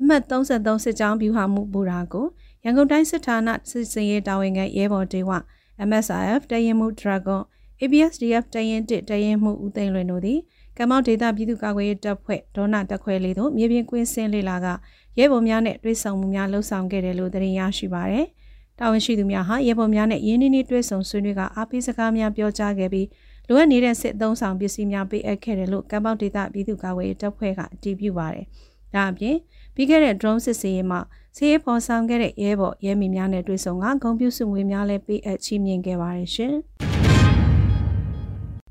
[0.00, 2.26] အမှတ်33စစ်ကြောင်းဗျူဟာမှုဘူရာကို
[2.64, 5.30] ရန်ကုန်တိုင်းစစ်ဌာနစစ်စင်ရေးတာဝန်ခံရဲဘော်တေဝ
[5.88, 7.40] MSIF တရင်မှု Dragon
[7.80, 10.38] ABSDF တရင်1တရင်မှုဦးသိန်းလွင်တို့သည်
[10.78, 14.66] ကမ္ဘောဒေတာပြည်သူ့ကာကွယ်ရေးတပ်ဖွဲ့ဒေါနာတက်ခွဲလေးတို့မြေပြင်ကွင်းစင်းလေးလာက
[15.18, 18.26] ရဲဘော်များနဲ့တွဲဆောင်မှုများလှုပ်ဆောင်ခဲ့တယ်လို့သတင်းရရှိပါရယ်။
[18.78, 23.06] တာဝန်ရှိသူများဟာရဲဘော်များနဲ့ရင်းနှီးနှီးတွဲဆောင်ဆွေးနွေးကအားပေးစကားများပြောကြားခဲ့ပြီး
[23.48, 28.46] လိုအပ်နေတဲ့စစ်သုံးဆောင်ပစ္စည်းများပေးအပ်ခဲ့တယ်လို့ကမ္ဘောဒေတာပြည်သူ့ကာကွယ်ရေးတပ်ဖွဲ့ကအတည်ပြုပါရယ်။
[28.94, 29.36] ဒါအပြင်
[29.74, 31.00] ပြီးခဲ့တဲ့ drone စစ်ဆေးရေးမှာ
[31.36, 36.54] ဆေးဖော်ဆောင်ခဲ့တဲ့ရဲဘော်ရဲမီများနဲ့တွေ့ဆုံကဂုံပြူစုငွေများလည်းပေးအပ်ချီးမြှင့်ခဲ့ပါတယ်ရှင်။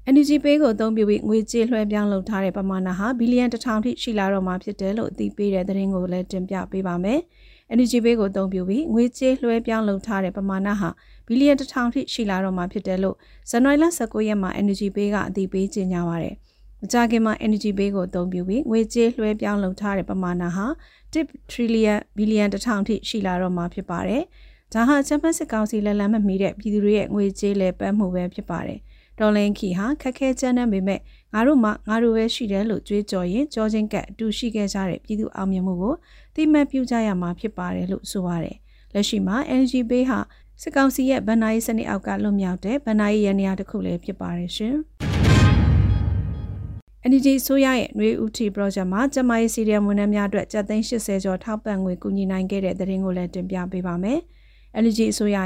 [0.10, 7.20] Energy Pay ကိုအသုံးပြုပြီးငွေကြေးလွှဲပြောင်းလုပ်ထားတဲ့ပမာဏဟာဘီလီယံတစ်ထောင်ထိရှိလာတော့မှာဖြစ်တယ်လို့အသိပေးတဲ့သတင်းကိုလည်းတင်ပြပေးပါမယ်။
[7.74, 10.90] Energy Pay ကိုအသုံးပြုပြီးငွေကြေးလွှဲပြောင်းလုပ်ထားတဲ့ပမာဏဟာ
[11.28, 13.16] ဘီလီယံတစ်ထောင်ထိရှိလာတော့မှာဖြစ်တယ်လို့
[13.50, 16.36] ဇန်နဝါရီလ19ရက်မှာ Energy Pay ကအသိပေးကြေညာပါရယ်။
[16.82, 20.66] မကြာခင်မှာ Energy Pay ကိုအသုံးပြုပြီးငွေကြေးလွှဲပြောင်းလုပ်ထားတဲ့ပမာဏဟာ
[21.14, 24.24] 1 trillion ဘီလီယံတစ်ထောင်ထိရှိလာတော့မှာဖြစ်ပါတယ်။
[24.74, 28.80] ဒါဟာချမ်ပီယံစစ်ကောင်စီလက်လန်းမမီတဲ့ပြည်သူတွေရဲ့ငွေကြေးလဲပတ်မှုပဲဖြစ်ပါတယ်။
[29.20, 31.00] ဒေါ်လင်းခီဟာခက်ခဲကြမ်းတမ်းပေမဲ့
[31.34, 35.96] ငါတို့မှငါတို့ပဲရှိတယ်လို့ကြွေးကြော်ရင်ကြောချင်းကပ်အတူရှိခဲ့ကြတဲ့ပြည်သူအောင်မြင်မှုကို
[36.36, 38.56] တိမှတ်ပြုကြရမှာဖြစ်ပါတယ်လို့ဆိုပါတယ်။
[38.94, 40.20] လက်ရှိမှာ NG Bay ဟာ
[40.62, 44.76] စစ်ကောင်စီရဲ့ဗန်နာရေးစနစ်အောက်ကလွတ်မြောက်တဲ့ဗန်နာရေးရန်နေရာတစ်ခုလည်းဖြစ်ပါတယ်ရှင်။
[47.10, 54.20] NGO ဆိုရရဲ့နှွေဦးထီ project မှာကျမရေးစီရီယံဝန်ထမ်းများအတွက်ကျပ်သိန်း80ကျော်ထောက်ပံ့ငွေကူညီနိုင်ခဲ့တဲ့သတင်းကိုလည်းတင်ပြပေးပါမယ်။
[54.86, 55.38] LG အစိုးရ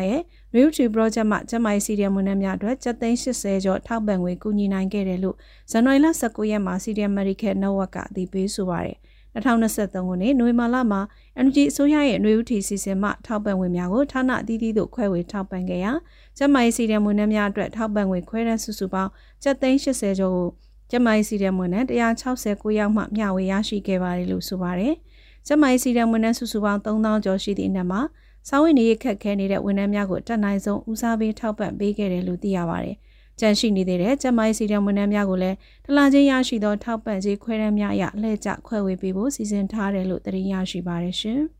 [0.55, 5.35] ရဲ့ Realty Project မှကျမိုင်းစီရီယံဝန်ထမ်းများအတွက်7သိန်း80ကျော်ထောက်ပံ့ငွေကူညီနိုင်ခဲ့တယ်လို့
[5.71, 8.97] ဇန်နဝါရီလ19ရက်မှာ Syrian Medical Network ကအသိပေးဆိုပါရယ်
[9.35, 11.01] 2023ခုနှစ်နိုဝင်ဘာလမှာ
[11.45, 15.93] NG အစိုးရရဲ့နှွေဦးထီစီစဉ်မှထောက်ပံ့ငွေများကိုဌာနအသီးသီးသို့ခွဲဝေထောက်ပံ့ခဲ့ရာ
[16.37, 19.11] ကျမိုင်းစီရီယံဝန်ထမ်းများအတွက်ထောက်ပံ့ငွေခွဲတဲ့စုစုပေါင်း
[19.43, 20.47] 7သိန်း80ကျော်ကို
[20.91, 24.95] ကျမိုင်းစီရီယံဝန်ထမ်း169ယောက်မှမျှဝေရရှိခဲ့ပါတယ်လို့ဆိုပါရယ်
[25.47, 28.01] ကျမိုင်းစီရီယံဝန်ထမ်းစုစုပေါင်း3000ကျော်ရှိသည့်အနက်မှာ
[28.49, 32.95] စာဝင်နေရခက်ခဲနေတဲ့ဝန်ထမ်းများကိုတက်နိုင်ဆုံးဦးစားပေးထောက်ပံ့ပေးခဲ့တယ်လို့သိရပါတယ်။
[33.39, 41.39] ကြန့်ရှိနေသေးတဲ့ကျမိုင်းစီတံဝန်ထမ်းများကိုလည်းတလာချင်းရရှိသောထောက်ပံ့ကြေးခွဲတမ်းများအရလှည့်ကျခွဲဝေပေးဖို့စီစဉ်ထားတယ်လို့သိရရှိပါတယ်ရှင်။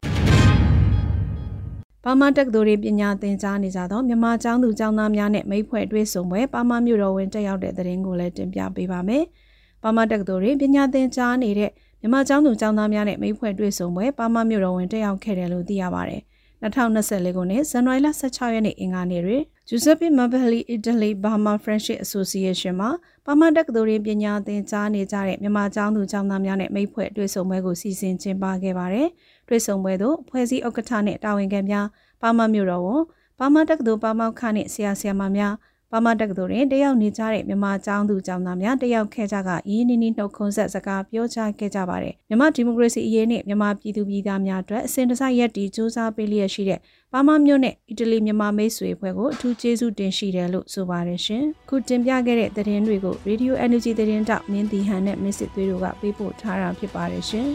[2.03, 9.23] ပါမတက္ကသိုလ်ပညာသင်ကြားနေကြသောမြန်မာကျောင်းသူကျောင်းသားများနဲ့မိဖွဲ့တွဲဆုံပွဲပါမမြို့တော်ဝင်တက်ရောက်တဲ့သတင်းကိုလည်းတင်ပြပေးပါမယ်။
[9.83, 16.21] ပါမတက္ကသိုလ်ပညာသင်ကြားနေတဲ့မြန်မာကျောင်းသူကျောင်းသားများနဲ့မိဖွဲ့တွဲဆုံပွဲပါမမြို့တော်ဝင်တက်ရောက်ခဲ့တယ်လို့သိရပါတယ်။
[16.63, 22.89] 2024ခုနှစ်ဇန်နဝါရီလ16ရက်နေ့အင်္ဂါနေ့တွင် Giuseppe Mabelli Italy Burma Friendship Association မှာ
[23.25, 29.07] ပါမတက္ကသိုလ်ရင်းပညာသင်ကြားနေကြတဲ့မြန်မာကျောင်းသူကျောင်းသားများနဲ့မိတ်ဖွဲ့တွေ့ဆုံပွဲကိုစီစဉ်ကျင်းပခဲ့ပါတယ်။
[29.47, 31.85] တွေ့ဆုံပွဲသို့ဖွဲ့စည်းဥက္ကဋ္ဌနဲ့တာဝန်ခံများ
[32.21, 33.01] ပါမမြို့တော်ဝန်
[33.39, 35.53] ပါမတက္ကသိုလ်ပါမောက်ခနဲ့ဆရာဆရာမများ
[35.91, 46.79] ပါမတက္ကသိုလ်တွင်တယောက်နေကြတဲ့မြန်မာကျောင်းသူကျောင်းသားများတယောက်ခဲ့ကြကရင်းနှီးနှီးနှုတ်ခွန်းဆက်စကားပြောကြားခဲ့ကြပါတယ်မြန်မာဒီမိုကရေစီအရေးနဲ့မြန်မာပြည်သူပြည်သားများအတွက်အစဉ်တစိုက်ရက်တီစူးစမ်းပေးလျက်ရှိတဲ့
[47.13, 57.49] ပါမမြို့နဲ့အီတလီမြန်မာမိတ်ဆွေဖွဲ့ကိုအထူးကျေးဇူးတင်ရှိတယ်လို့ဆိုပါတယ်ရှင်ခုတင်ပြခဲ့တဲ့သတင်းတွေကို Radio Energy သတင်းတောက်မင်းတီဟန်နဲ့မစ်စစ်သွေးတို့ကပေးပို့ထားတာဖြစ်ပါတယ်ရှင်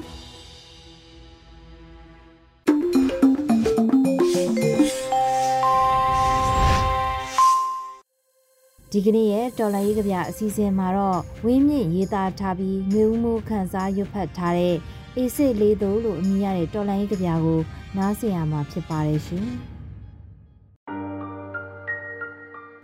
[8.98, 14.76] ဒီကနေ့ရဲ့တော်လိုင်းရေးကဗျအစီအစဉ်မှာတော့ဝင်းမြင့်ရေးသားထားပြီးမျိုးဦးမိုးခန်းစားရွတ်ဖတ်ထားတဲ့
[15.16, 17.61] အေးစိတ်လေးသို့လို့အမည်ရတဲ့တော်လိုင်းရေးကဗျကို
[17.96, 19.46] နားဆင်ရမှာဖြစ်ပါတယ်ရှင်။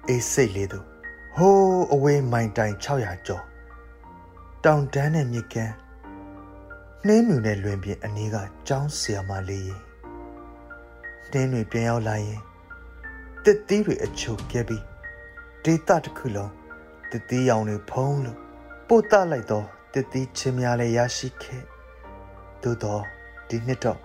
[0.09, 0.87] အေးစိတ်လေးသို့
[1.37, 3.44] ဟိုးအဝေးမိုင်တိုင်600ကျော်
[4.64, 5.75] တောင်တန်းနဲ့မြစ်ကမ်း
[7.07, 8.37] နှင်းမြူနဲ့လွင်ပြင်အနီးက
[8.68, 9.81] ကျောင်းဆရာမလေးရင်
[11.33, 12.40] နှင်းတွေပြန်ရောက်လာရင်
[13.44, 14.91] တစ်သီးတွေအချုပ်ပြဲပြီး
[15.66, 16.53] ဒေတာတစ်ခုလုံး
[17.11, 18.38] တတိရောင်တွေဖုံးလို့
[18.88, 21.62] ပို့တလိုက်တော့တတိချင်းများလည်းရရှိခဲ့
[22.62, 23.03] သို့တော့
[23.48, 24.01] ဒီနှစ်တော့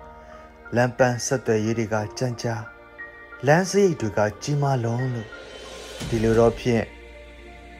[0.75, 2.55] လမ်းပန်းဆက်သွယ်ရေးတွေကကြမ်းကြာ
[3.47, 5.29] လမ်းစရိတ်တွေကကြီးမားလုံးလို့
[6.09, 6.85] ဒီလိုတော့ဖြင့်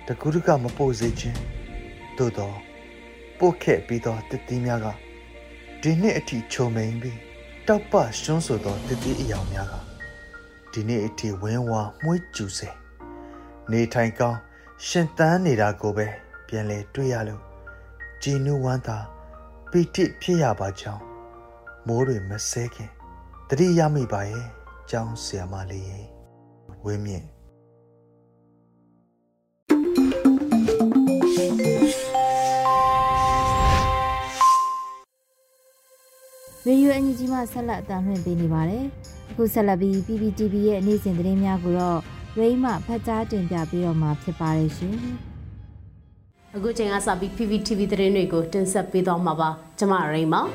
[0.08, 1.40] တကူတကမပို့စေခြင်း
[2.18, 2.58] သို့တော့
[3.40, 4.88] ပို့ခဲ့ပြီးတော့တတိများက
[5.82, 7.20] ဒီနှစ်အထိချုံမိန်ပြီး
[7.68, 9.76] တောက်ပရှွန်းဆိုသောတတိအယောင်များက
[10.72, 12.70] ဒီနေ့အထိဝင်းဝါမှုှကျူစေ
[13.72, 14.40] နေထိုင်ကောင်း
[14.88, 16.08] ရှင်သန်နေတာကိုပဲ
[16.48, 17.42] ပြန်လဲတွေ့ရလို့
[18.24, 18.98] ကြည်နူးဝမ်းသာ
[19.72, 21.04] ပီတိဖြစ်ရပါကြောင်း
[21.88, 22.92] မိုးတွေမဆဲခင်
[23.50, 24.48] တတိရမိပါရဲ့
[24.90, 26.06] ကျောင်းဆရာမလေးရဲ့
[26.86, 27.26] ဝင်းမြင့်
[36.66, 38.86] ရေဒီယိုအန်ဂျီမှဆက်လက်အသံလွှင့်ပေးနေပါတယ်။
[39.30, 42.00] အခုဆက်လက်ပြီး PPTV ရဲ့နေ့စဉ်သတင်းများကိုတော့
[42.40, 44.96] ရိမ့်မှဖတ်ကြားတင်ပြပေးတော့မှာဖြစ်ပါတယ်ရှင်။
[46.56, 50.42] အခုချိန်ကစပြီး PPTV သတင်းတွေကိုတင်ဆက်ပေးတော့မှာပါ။ကျွန်မရိမ့်ပါ။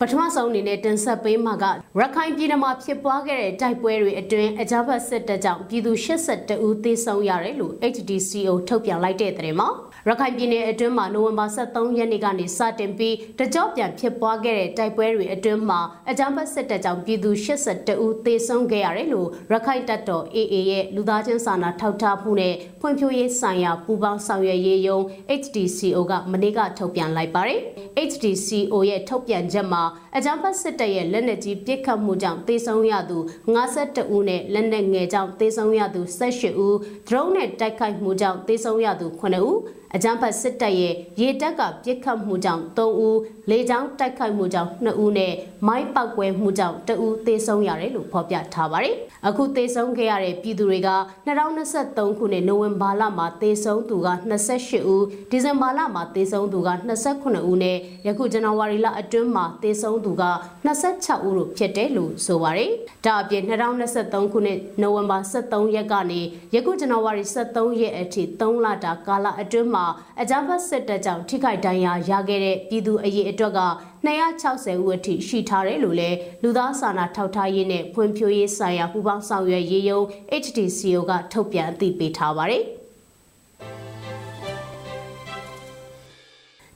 [0.00, 1.64] ပထမဆုံးအနေနဲ့တင်ဆက်ပေးမှာက
[2.00, 9.68] ရခိုင်ပြည်နယ်မှာဖြစ်ပွားခဲ့တဲ့တိုက်ပွဲတွေအတွင်းအကြမ်းဖက်စစ်တပ်ကြောင့်ပြည်သူ82ဦးသေဆုံးရတယ်လို့ HDCO ထုတ်ပြန်လိုက်တဲ့သတင်းမှာ
[10.08, 24.98] ရခိုင်ပြည်နယ်အတွင်းမှာနိုဝင်ဘာ23ရက်နေ့ကနေစတင်ပြီးတကြော့ပြန်ဖြစ်ပွားခဲ့တဲ့တိုက်ပွဲတွေအတွင်းမှာအကြမ်းဖက်စစ်တပ်ကြောင့်ပြည်သူ82ဦးသေဆုံးခဲ့ရတယ်လို့ရခိုင်တပ်တော် AA ရဲ့လူသားချင်းစာနာထောက်ထားမှုနဲ့ဖွံ့ဖြိုးရေးဆိုင်ရာပူးပေါင်းဆောင်ရွက်ရေးယုံ
[25.42, 27.60] HDCO ကမနေ့ကထုတ်ပြန်လိုက်ပါတယ်။
[28.10, 29.82] HDCO ရဲ့ထုတ်ပြန်ချက်မှာ
[30.16, 33.18] အကြမ်းဖက်စစ်တပ်ရဲ့လက်နက်ကြီးပစ်ခတ်မှုကြောင့်သေဆုံးရသူ
[33.54, 36.74] 52ဦးနဲ့လက်နက်ငယ်ကြောင့်သေဆုံးရသူ18ဦး
[37.08, 39.58] drone နဲ့တိုက်ခိုက်မှုကြောင့်သေဆုံးရသူ9ဦး
[39.94, 43.18] အကြမ်းဖက်စစ်တပ်ရဲ့ရေတပ်ကပြစ်ခတ်မှုကြောင့်3ဦး
[43.50, 45.32] လေကြောင်းတိုက်ခိုက်မှုကြောင့်2ဦးနဲ့
[45.68, 48.94] မိုင်းပောက်ကွဲမှုကြောင့်2ဦးသေဆုံးရတယ်လို့ဖော်ပြထားပါတယ်။
[49.26, 50.90] အခုသေဆုံးခဲ့ရတဲ့ပြည်သူတွေက
[51.26, 56.70] 2023ခုနှစ်နိုဝင်ဘာလမှာသေဆုံးသူက28ဦးဒီဇင်ဘာလမှာသေဆုံးသူက
[57.06, 57.76] 28ဦးနဲ့
[58.06, 60.24] ယခုဇန်နဝါရီလအတွင်းမှာသေဆုံးသူက
[60.66, 62.70] 26ဦးတို့ဖြစ်တယ်လို့ဆိုပါတယ်။
[63.04, 66.20] ဒါအပြင်2023ခုနှစ်နိုဝင်ဘာ23ရက်ကနေ
[66.54, 73.60] ယခုဇန်နဝါရီ23ရက်အထိ3လတာကာလအတွင်းမှာမှာအကြမ်းဖက်စစ်တပ်ကြောင့်ထိခိုက်ဒဏ်ရာရခဲ့တဲ့ပြည်သူအရေးအတွက်က
[74.06, 80.00] 260ဦးအထိရှိထားတယ်လို့လည်းလူသားစာနာထောက်ထားရေးနဲ့ဖွံ့ဖြိုးရေးဆိုင်ရာပူးပေါင်းဆောင်ရွက်ရေးယုံ
[80.44, 82.64] HDCO ကထုတ်ပြန်အသိပေးထားပါတယ်။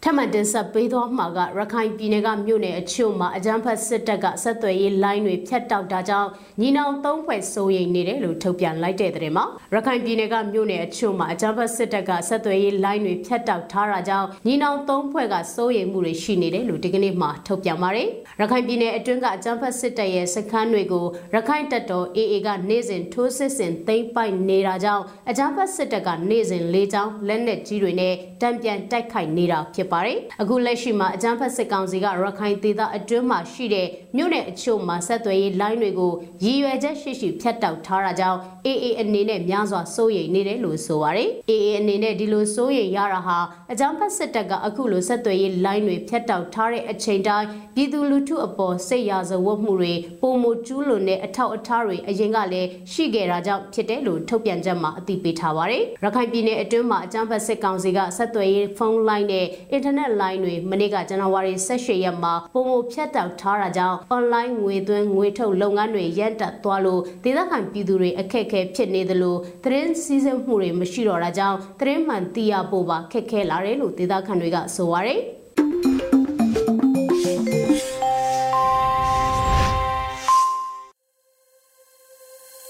[0.08, 6.28] ထမှန်တင်ဆက်ပေးသောမှာကရခိုင်ပြည်နယ်ကမြို့နယ်အချို့မှာအကြမ်းဖက်စစ်တပ်ကဆက်သွယ်ရေးလိုင်းတွေဖြတ်တောက်တာကြောင့်
[6.60, 18.08] ညီနောင်သုံးဖွဲ့စိုးရိမ်နေတယ်လို့ထုတ်ပြန်လိုက်တဲ့တဲ့မှာရခိုင်ပြည်နယ်ကမြို့နယ်အချို့မှာအကြမ်းဖက်စစ်တပ်ကဆက်သွယ်ရေးလိုင်းတွေဖြတ်တောက်ထားတာကြောင့်ညီနောင်သုံးဖွဲ့ကစိုးရိမ်မှုတွေရှိနေတယ်လို့ဒီကနေ့မှထုတ်ပြန်ပါတယ်
[18.40, 36.12] ရခိုင်ပြည်နယ်အတွင်းကအကြမ်းဖက်စစ်တပ်ရဲ့စခန်းတွေကိုရခိုင်တပ်တော် AA ကနေ့စဉ်ထိုးစစ်ဆင်သိမ်းပိုက်နေတာကြောင့်အကြမ်းဖက်စစ်တပ်ကနေ့စဉ်လေးချောင်းလက်နက်ကြီးတွေနဲ့တံပြန်တိုက်ခိုက်နေတာဖြစ်ပါတယ်။အခုလက်ရှိမှာအကြမ်းဖက်စစ်ကောင်စီကရခိုင်ဒေသအတွင်းမှာရှိတဲ့မြို့နယ်အချို့မှာဆက်သွယ်ရေးလိုင်းတွေကို
[36.44, 43.38] ရည်ရွယ်ချက်ရှိရှိဖြတ်တောက်ထားတာကြောင့် AA အနေနဲ့များစွာစိုးရိမ်နေတယ်လို့ဆိုပါတယ်။ AA အနေနဲ့ဒီလိုစိုးရိမ်ရတာဟာ
[43.72, 75.20] အကြမ်းဖက်စစ်တပ်ကအခုလိုဆက်သွယ်ရေးလိုင်းတွေဖြတ်တောက်ထားတဲ့အချိန်တိုင်းပြည်သူလူထုအပေါ်စိတ်ရာဇဝတ်မှုတွေပုံမကျူးလွန်တဲ့အထောက်အထားတွေအရင်ကလည်းရှိခဲ့တာကြောင့်ဖြစ်တယ်လို့ထုတ်ပြန်ချက်မှာအသိပေးထားပါတယ်။ရခိုင်ပြည်နယ်အတွင်းမှာအကြမ်းဖက်စစ်ကောင်စီကဆက်သွယ်ရေးဖုန်းလိုင်းနဲ့အင်တာနက်လိုင်းတွေမနေ့ကဇန်နဝါရီ18ရက်မှာပုံမဖြတ်တောက်ထားတာကြောင့် online ငွေသွင်းငွေထုတ်လုပ်ငန်းတွေရပ်တန့်သွားလို့ဒေသခံပြည်သူတွေအခက်အခဲဖြစ်နေသလိုသတင်းစီးဆင်းမှုတွေမရှိတော့တာကြောင့်သတင်းမှန်သိရဖို့ပါခက်ခဲလာတယ်လို့ဒေသခံတွေကဆိုပါရယ်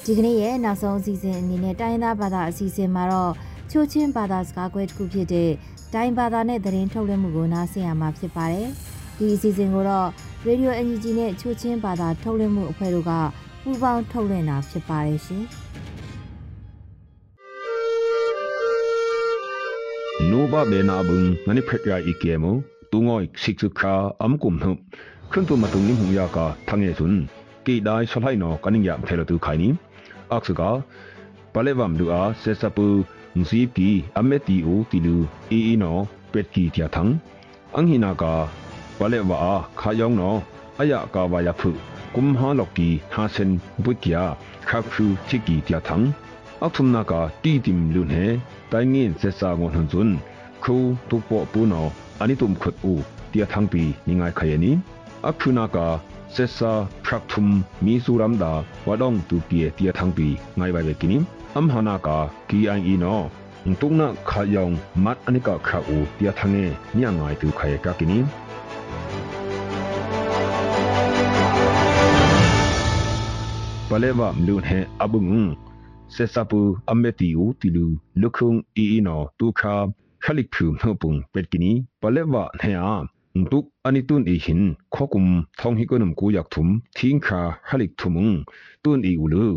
[0.09, 3.33] ဒီကနေ့ရဲ့နောက်ဆုံးအစီအစဉ်အနေနဲ့တိုင်းသားဘာသာအစီအစဉ်မှာတော့
[3.71, 5.51] ချိုးချင်းဘာသာစကားကွဲတစ်ခုဖြစ်တဲ့
[5.95, 8.69] တိုင်းဘာသာနဲ့သတင်းထုတ်လွှင့်မှုကိုနားဆင်ရမှာဖြစ်ပါတယ်။
[9.19, 10.09] ဒီအစီအစဉ်ကိုတော့
[10.47, 13.13] Radio NUG နဲ့ချိုးချင်းဘာသာထုတ်လွှင့်မှုအဖွဲ့တို့က
[13.63, 15.45] ပူးပေါင်းထုတ်လွှင့်တာဖြစ်ပါတယ်ရှင်။
[20.31, 22.53] Nuba benabung nani phekya ikemo
[22.91, 23.93] tungoi siksuka
[24.25, 24.73] amkum nu
[25.31, 27.15] khuntu matung nim huya ka thange sun
[27.65, 29.69] ki dai solai no kaning ya phelo tu khaini
[30.37, 30.71] aksuka
[31.55, 33.16] palevam du a sesapu ငစီပီအမေတီအိုတီလူအီအီနောပက်ကီတျာထန်းအင်ဟိနာကာဝလေဝါခါယောင်နောအယ
[41.15, 41.71] ကာဝါယဖု
[42.15, 43.53] ကုမ်ဟာလော်ကီဟာစင်
[43.85, 44.25] ဘွိကီယာ
[44.69, 46.09] ခါဖူချီကီတျာထန်း
[46.65, 48.25] အခုမနာကာတီတင်လူနေ
[48.73, 50.17] တိုင်ငင်းဆက်စာငွန်ဟွန်ဇွန်း
[50.63, 50.75] ခု
[51.09, 51.87] တူပေါ်ပူနော
[52.21, 54.71] အနိတုမ်ခွတ်ဦးတျာထန်းပီနိငိုင်ခယနီ
[55.29, 55.87] အခုနာကာ
[56.35, 56.73] ဆက်စာ
[57.05, 57.53] ဖရက်ထုမ်
[57.85, 58.53] မီဇူရမ်ဒါ
[58.87, 61.19] ဝဒုံတူပီတျာထန်းပီငိုင်ဝိုင်ဝေကီနီ
[61.58, 62.18] am hana ka
[62.50, 63.16] ki ai i no
[63.80, 66.66] tung na kha yong mat ani ka kha u tia thange
[66.98, 68.18] nya ngai tu khaye ka kini
[73.90, 75.32] paleva mlun he abung
[76.14, 77.86] se sapu ameti u tilu
[78.22, 79.74] lukhung i i no tu kha
[80.24, 82.96] khalik phu no pung pet kini paleva he a
[83.52, 84.60] ตุกอันนี้ตุนอีหิน
[84.94, 85.26] ข้อกุม
[85.60, 86.68] ทองฮิกนมกูอยากถุม
[86.98, 88.30] ทิ้งขาฮลิกถุมุง
[88.84, 89.52] ตุนอีอุลือ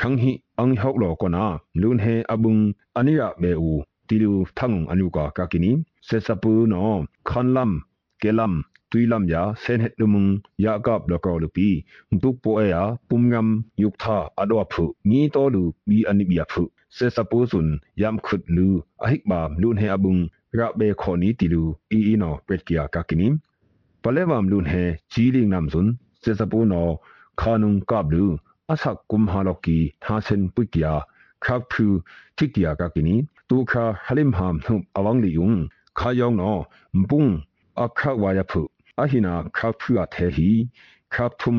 [0.00, 1.45] ขังฮิ อังฮอกหลอกนา
[1.81, 2.57] ลุนเฮอบุง
[2.95, 3.71] อันนี้ะเบอู
[4.07, 5.71] ติลูทังอันุกากากินี
[6.05, 6.83] เซซาปูนอ
[7.29, 7.71] คันลัม
[8.19, 8.53] เกลัม
[8.89, 10.25] ตุยลัมยาเซนเฮตลุมุง
[10.63, 11.69] ยากาบลกอลปี
[12.21, 13.47] ตุกโปเอยาปุมงาม
[13.81, 16.63] ยุคทาอดวพุงีตอลูมีอันิบยาพุ
[16.93, 17.67] เซซาปูสุน
[18.01, 18.67] ยามขุดลู
[19.03, 20.17] อหิกบามลุนเฮอบุง
[20.57, 23.27] ระเบขอนี้ติลูอีอีนอเปรตกิยากากินี
[24.01, 24.73] ปะเลวามลุนเฮ
[25.11, 25.87] จีลิงนามซุน
[26.21, 26.83] เซซาปูนอ
[27.39, 28.27] คานุงกาบลู
[28.71, 30.93] အဆက်ကုမ်ဟာလော်ကီသာစင်ပုကီယာ
[31.43, 31.85] ခပ်ဖူ
[32.37, 33.15] တိကီယာကကီနီ
[33.49, 35.51] တူခါဟလင်ဟမ်နှုအဝန်းလီယုံ
[35.99, 36.57] ခါယောင်နော
[36.97, 37.31] မပုန်
[37.81, 38.61] အခါဝါယဖု
[39.01, 40.49] အဟိနာခပ်ဖူအထဲဟီ
[41.13, 41.55] ခပ်ထုံ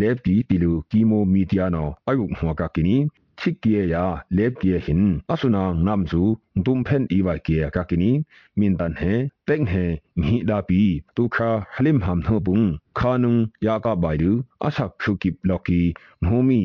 [0.00, 2.96] လေပီတီလူကီမိုမီဒီယာနောအယုဟောကကီနီ
[3.39, 6.21] ชิกเกียยาเล็บเกียหินอสุนางนำจู
[6.65, 8.11] ดุมเพนอีวาเกียกากินี
[8.59, 9.01] มินตันเฮ
[9.45, 9.73] เป็งเฮ
[10.19, 10.83] มีดาปี
[11.15, 12.61] ตุคาฮลิมหามเฮบุง
[12.97, 14.31] คานุงยากาบายดู
[14.63, 15.81] อาสักคุกิบลอกี
[16.21, 16.61] โนมี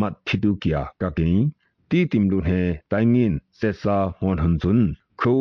[0.00, 1.38] มัดทิดูเกียกากินี
[1.90, 2.50] ตีติมลุนเฮ
[2.88, 4.78] ไตงินเซซางอนหันจุน
[5.20, 5.34] คู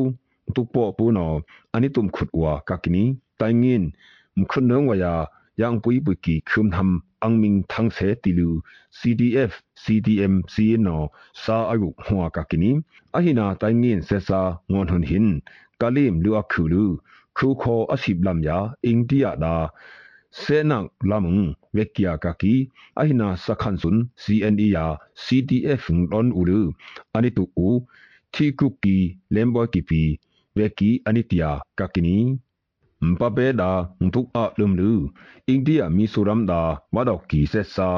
[0.55, 1.27] ตุกปอปูนอ
[1.71, 3.03] อันนี้ตุมขุดวากากินี
[3.37, 3.83] ไตงิน
[4.37, 5.13] มคุนเนงวายา
[5.61, 8.50] ยังปุยปุยกีคุมทำ ang ming thang se tilu
[8.98, 10.98] CDF CDM CNO
[11.44, 12.70] sa agu hwa ka kini
[13.16, 15.28] ahina tai ngin se sa ngon hun hin
[15.80, 16.84] kalim lu akhulu
[17.36, 18.58] khu kho asib lam ya
[18.92, 19.54] india da
[20.42, 22.54] senak lamung vekia kaki
[23.00, 24.86] ahina sakhansun CNE ya
[25.24, 26.60] CDF ron ulu
[27.16, 27.68] anitu u
[28.34, 28.98] thikuki
[29.34, 30.04] lembo kipi
[30.56, 32.18] veki anitia kakini
[33.03, 34.91] ကုကီလမ်ဘောကီပီဝက်ကီအနိတယာကကီနီမပပေဒါငုတ်အလုံလူ
[35.47, 36.61] အိန္ဒိယမီဆိုရမ်ဒါ
[36.95, 37.89] ဝါဒေါကီဆက်စာ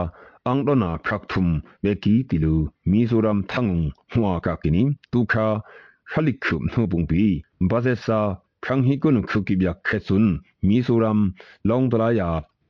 [0.49, 1.49] angdona phrakthum
[1.83, 2.55] veki tilu
[2.91, 5.47] mizoram thangung hwa ka kini tukha
[6.11, 7.25] khalikhum hnubung bi
[7.69, 8.19] bazesa
[8.63, 10.25] phanghi kun khuki bya khetsun
[10.67, 11.19] mizoram
[11.67, 12.29] longdala ya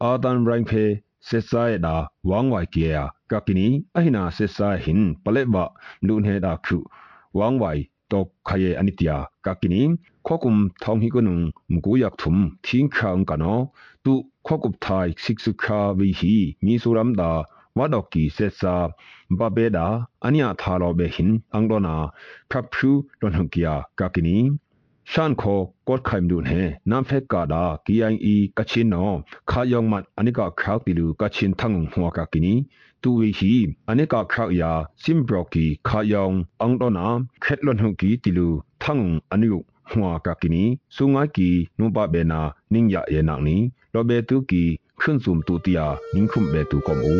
[0.09, 0.85] adan rainphe
[1.27, 1.95] sesai da
[2.29, 5.63] wangwai kia ka kini ahina sesai hin paleba
[6.07, 7.94] lunhe da khu wangwai ตกขยอนิตยากากินีข้อกุมทองฮิกนุงมุกุยักถุมทิ้งคางกันเนาะตุข้อกุบไทยสิกสุคาวิฮีมีสุรัม
[17.20, 17.32] ดา
[17.78, 18.74] ဝါဒေါကီဆက်စာ
[19.38, 19.86] ဘဘေဒါ
[20.24, 21.96] အနိယသာလောဘေဟင်အန်ဒိုနာ
[22.50, 22.90] ဖပ်ဖူ
[23.20, 24.38] လွန်ဟကီယာကာကီနီ
[25.12, 29.10] ရှန်ခိုကော့ခိုင်ဒွန်ဟေနမ်ဖက်ကာဒါ KIE ကချင်နော
[29.50, 32.52] ခါယောင်မတ်အနိကခါတီလူကချင်ထငုံဟွာကာကီနီ
[33.06, 33.54] တူဝီဟီ
[33.90, 34.70] အနိကခါယာ
[35.02, 37.06] စင်ဘရော်ကီခါယောင်အန်ဒိုနာ
[37.44, 38.48] ခက်လွန်ဟကီတီလူ
[38.82, 39.54] ထငုံအနိယ
[39.90, 40.64] ဟွာကာကီနီ
[40.96, 42.40] ဆုငါကီနုပဘေနာ
[42.72, 43.56] နင်းရယေနာနီ
[43.94, 44.62] လောဘေတူကီ
[44.98, 47.14] ခွန်းစုံတူတီယာနင်းခုမ်ဘေတူကောမူ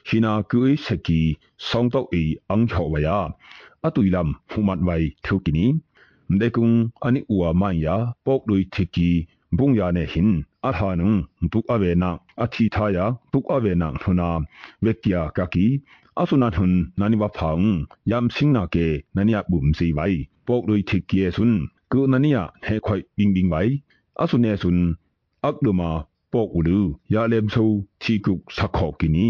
[0.08, 1.20] ဟိနာကူအိစကီ
[1.66, 3.18] ဆောင်းတော့အီအန်ချောဝယာ
[3.86, 5.66] အတူလမ်ဖူမတ်ဝိုင်ထုကီနီ
[6.30, 6.68] မဒေကုံ
[7.04, 9.10] အနိအူဝမန်ယာပေါကဒွိတီကီ
[9.58, 10.30] ဘုံယာနေဟင်
[10.66, 11.08] အထာနု
[11.52, 12.10] ဒုအဝေနာ
[12.42, 12.98] အချီထာယ
[13.32, 14.28] ဒုအဝေနာထုနာ
[14.84, 15.66] ဝေကီယာကကီ
[16.20, 17.64] အဆုနာထုန်နာနိဝဖောင်
[18.10, 21.60] ယမ်စင်းနာကေနနိယဘုံစီဝိုင်ပေါကလွိထိကီယေဆွန်း
[21.92, 23.72] ကုနနိယဟေခွိုင်ဘင်းဘင်းဝိုင်
[24.22, 24.86] အဆုနေဆွန်း
[25.46, 25.90] အကလမာ
[26.32, 26.78] ပေါကလူ
[27.14, 27.64] ယာလမ်ဆူ
[28.02, 29.26] ချီကုစခောကီနီ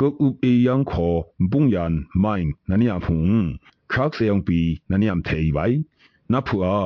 [0.00, 1.14] ကုဥပေယံခော
[1.50, 3.20] ဘုံယန်မိုင်နနိယဖုံ
[3.92, 5.76] ခရက်ဆေယံပီနနိယမ်ထေဝိုင်
[6.32, 6.78] နဖူအာ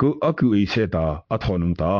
[0.00, 1.94] ကုအကူအေဆေတာအထောနုံတာ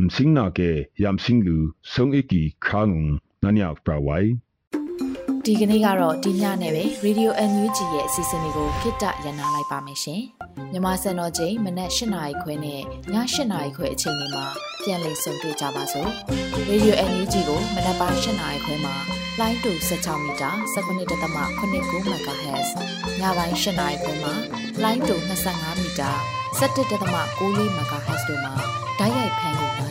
[0.00, 0.70] မစင်းနာကေ
[1.02, 1.56] ယမ်စင်းလူ
[1.92, 3.04] ဆုံအီကီခါငုံ
[3.42, 4.30] နန်ယောက်ပရဝိုင်
[5.44, 10.22] ဒီကနေ့ကတော့ဒီညနဲ့ပဲ Radio NUG ရဲ့အစီအစဉ်လေးကိုခਿੱတရနာလိုက်ပါမယ်ရှင်။
[10.72, 12.82] မြမစံတော်ချိန်မနက်၈နာရီခွဲနဲ့ည
[13.14, 13.14] ၈
[13.52, 14.46] နာရီခွဲအချိန်တွေမှာ
[14.82, 16.10] ပြန်လည်ဆုံတွေ့ကြပါစို့။
[16.70, 18.94] Radio NUG ကိုမနက်ပိုင်း၈နာရီခွဲမှာ
[19.40, 22.68] လိုင်းတူ16မီတာ19.89 MHz
[23.20, 24.32] ၊ညပိုင်း၈နာရီခွဲမှာ
[24.82, 25.16] လိုင်းတူ
[25.48, 26.10] 25မီတာ
[26.58, 26.90] 17.6
[27.78, 28.81] MHz တို့မှာ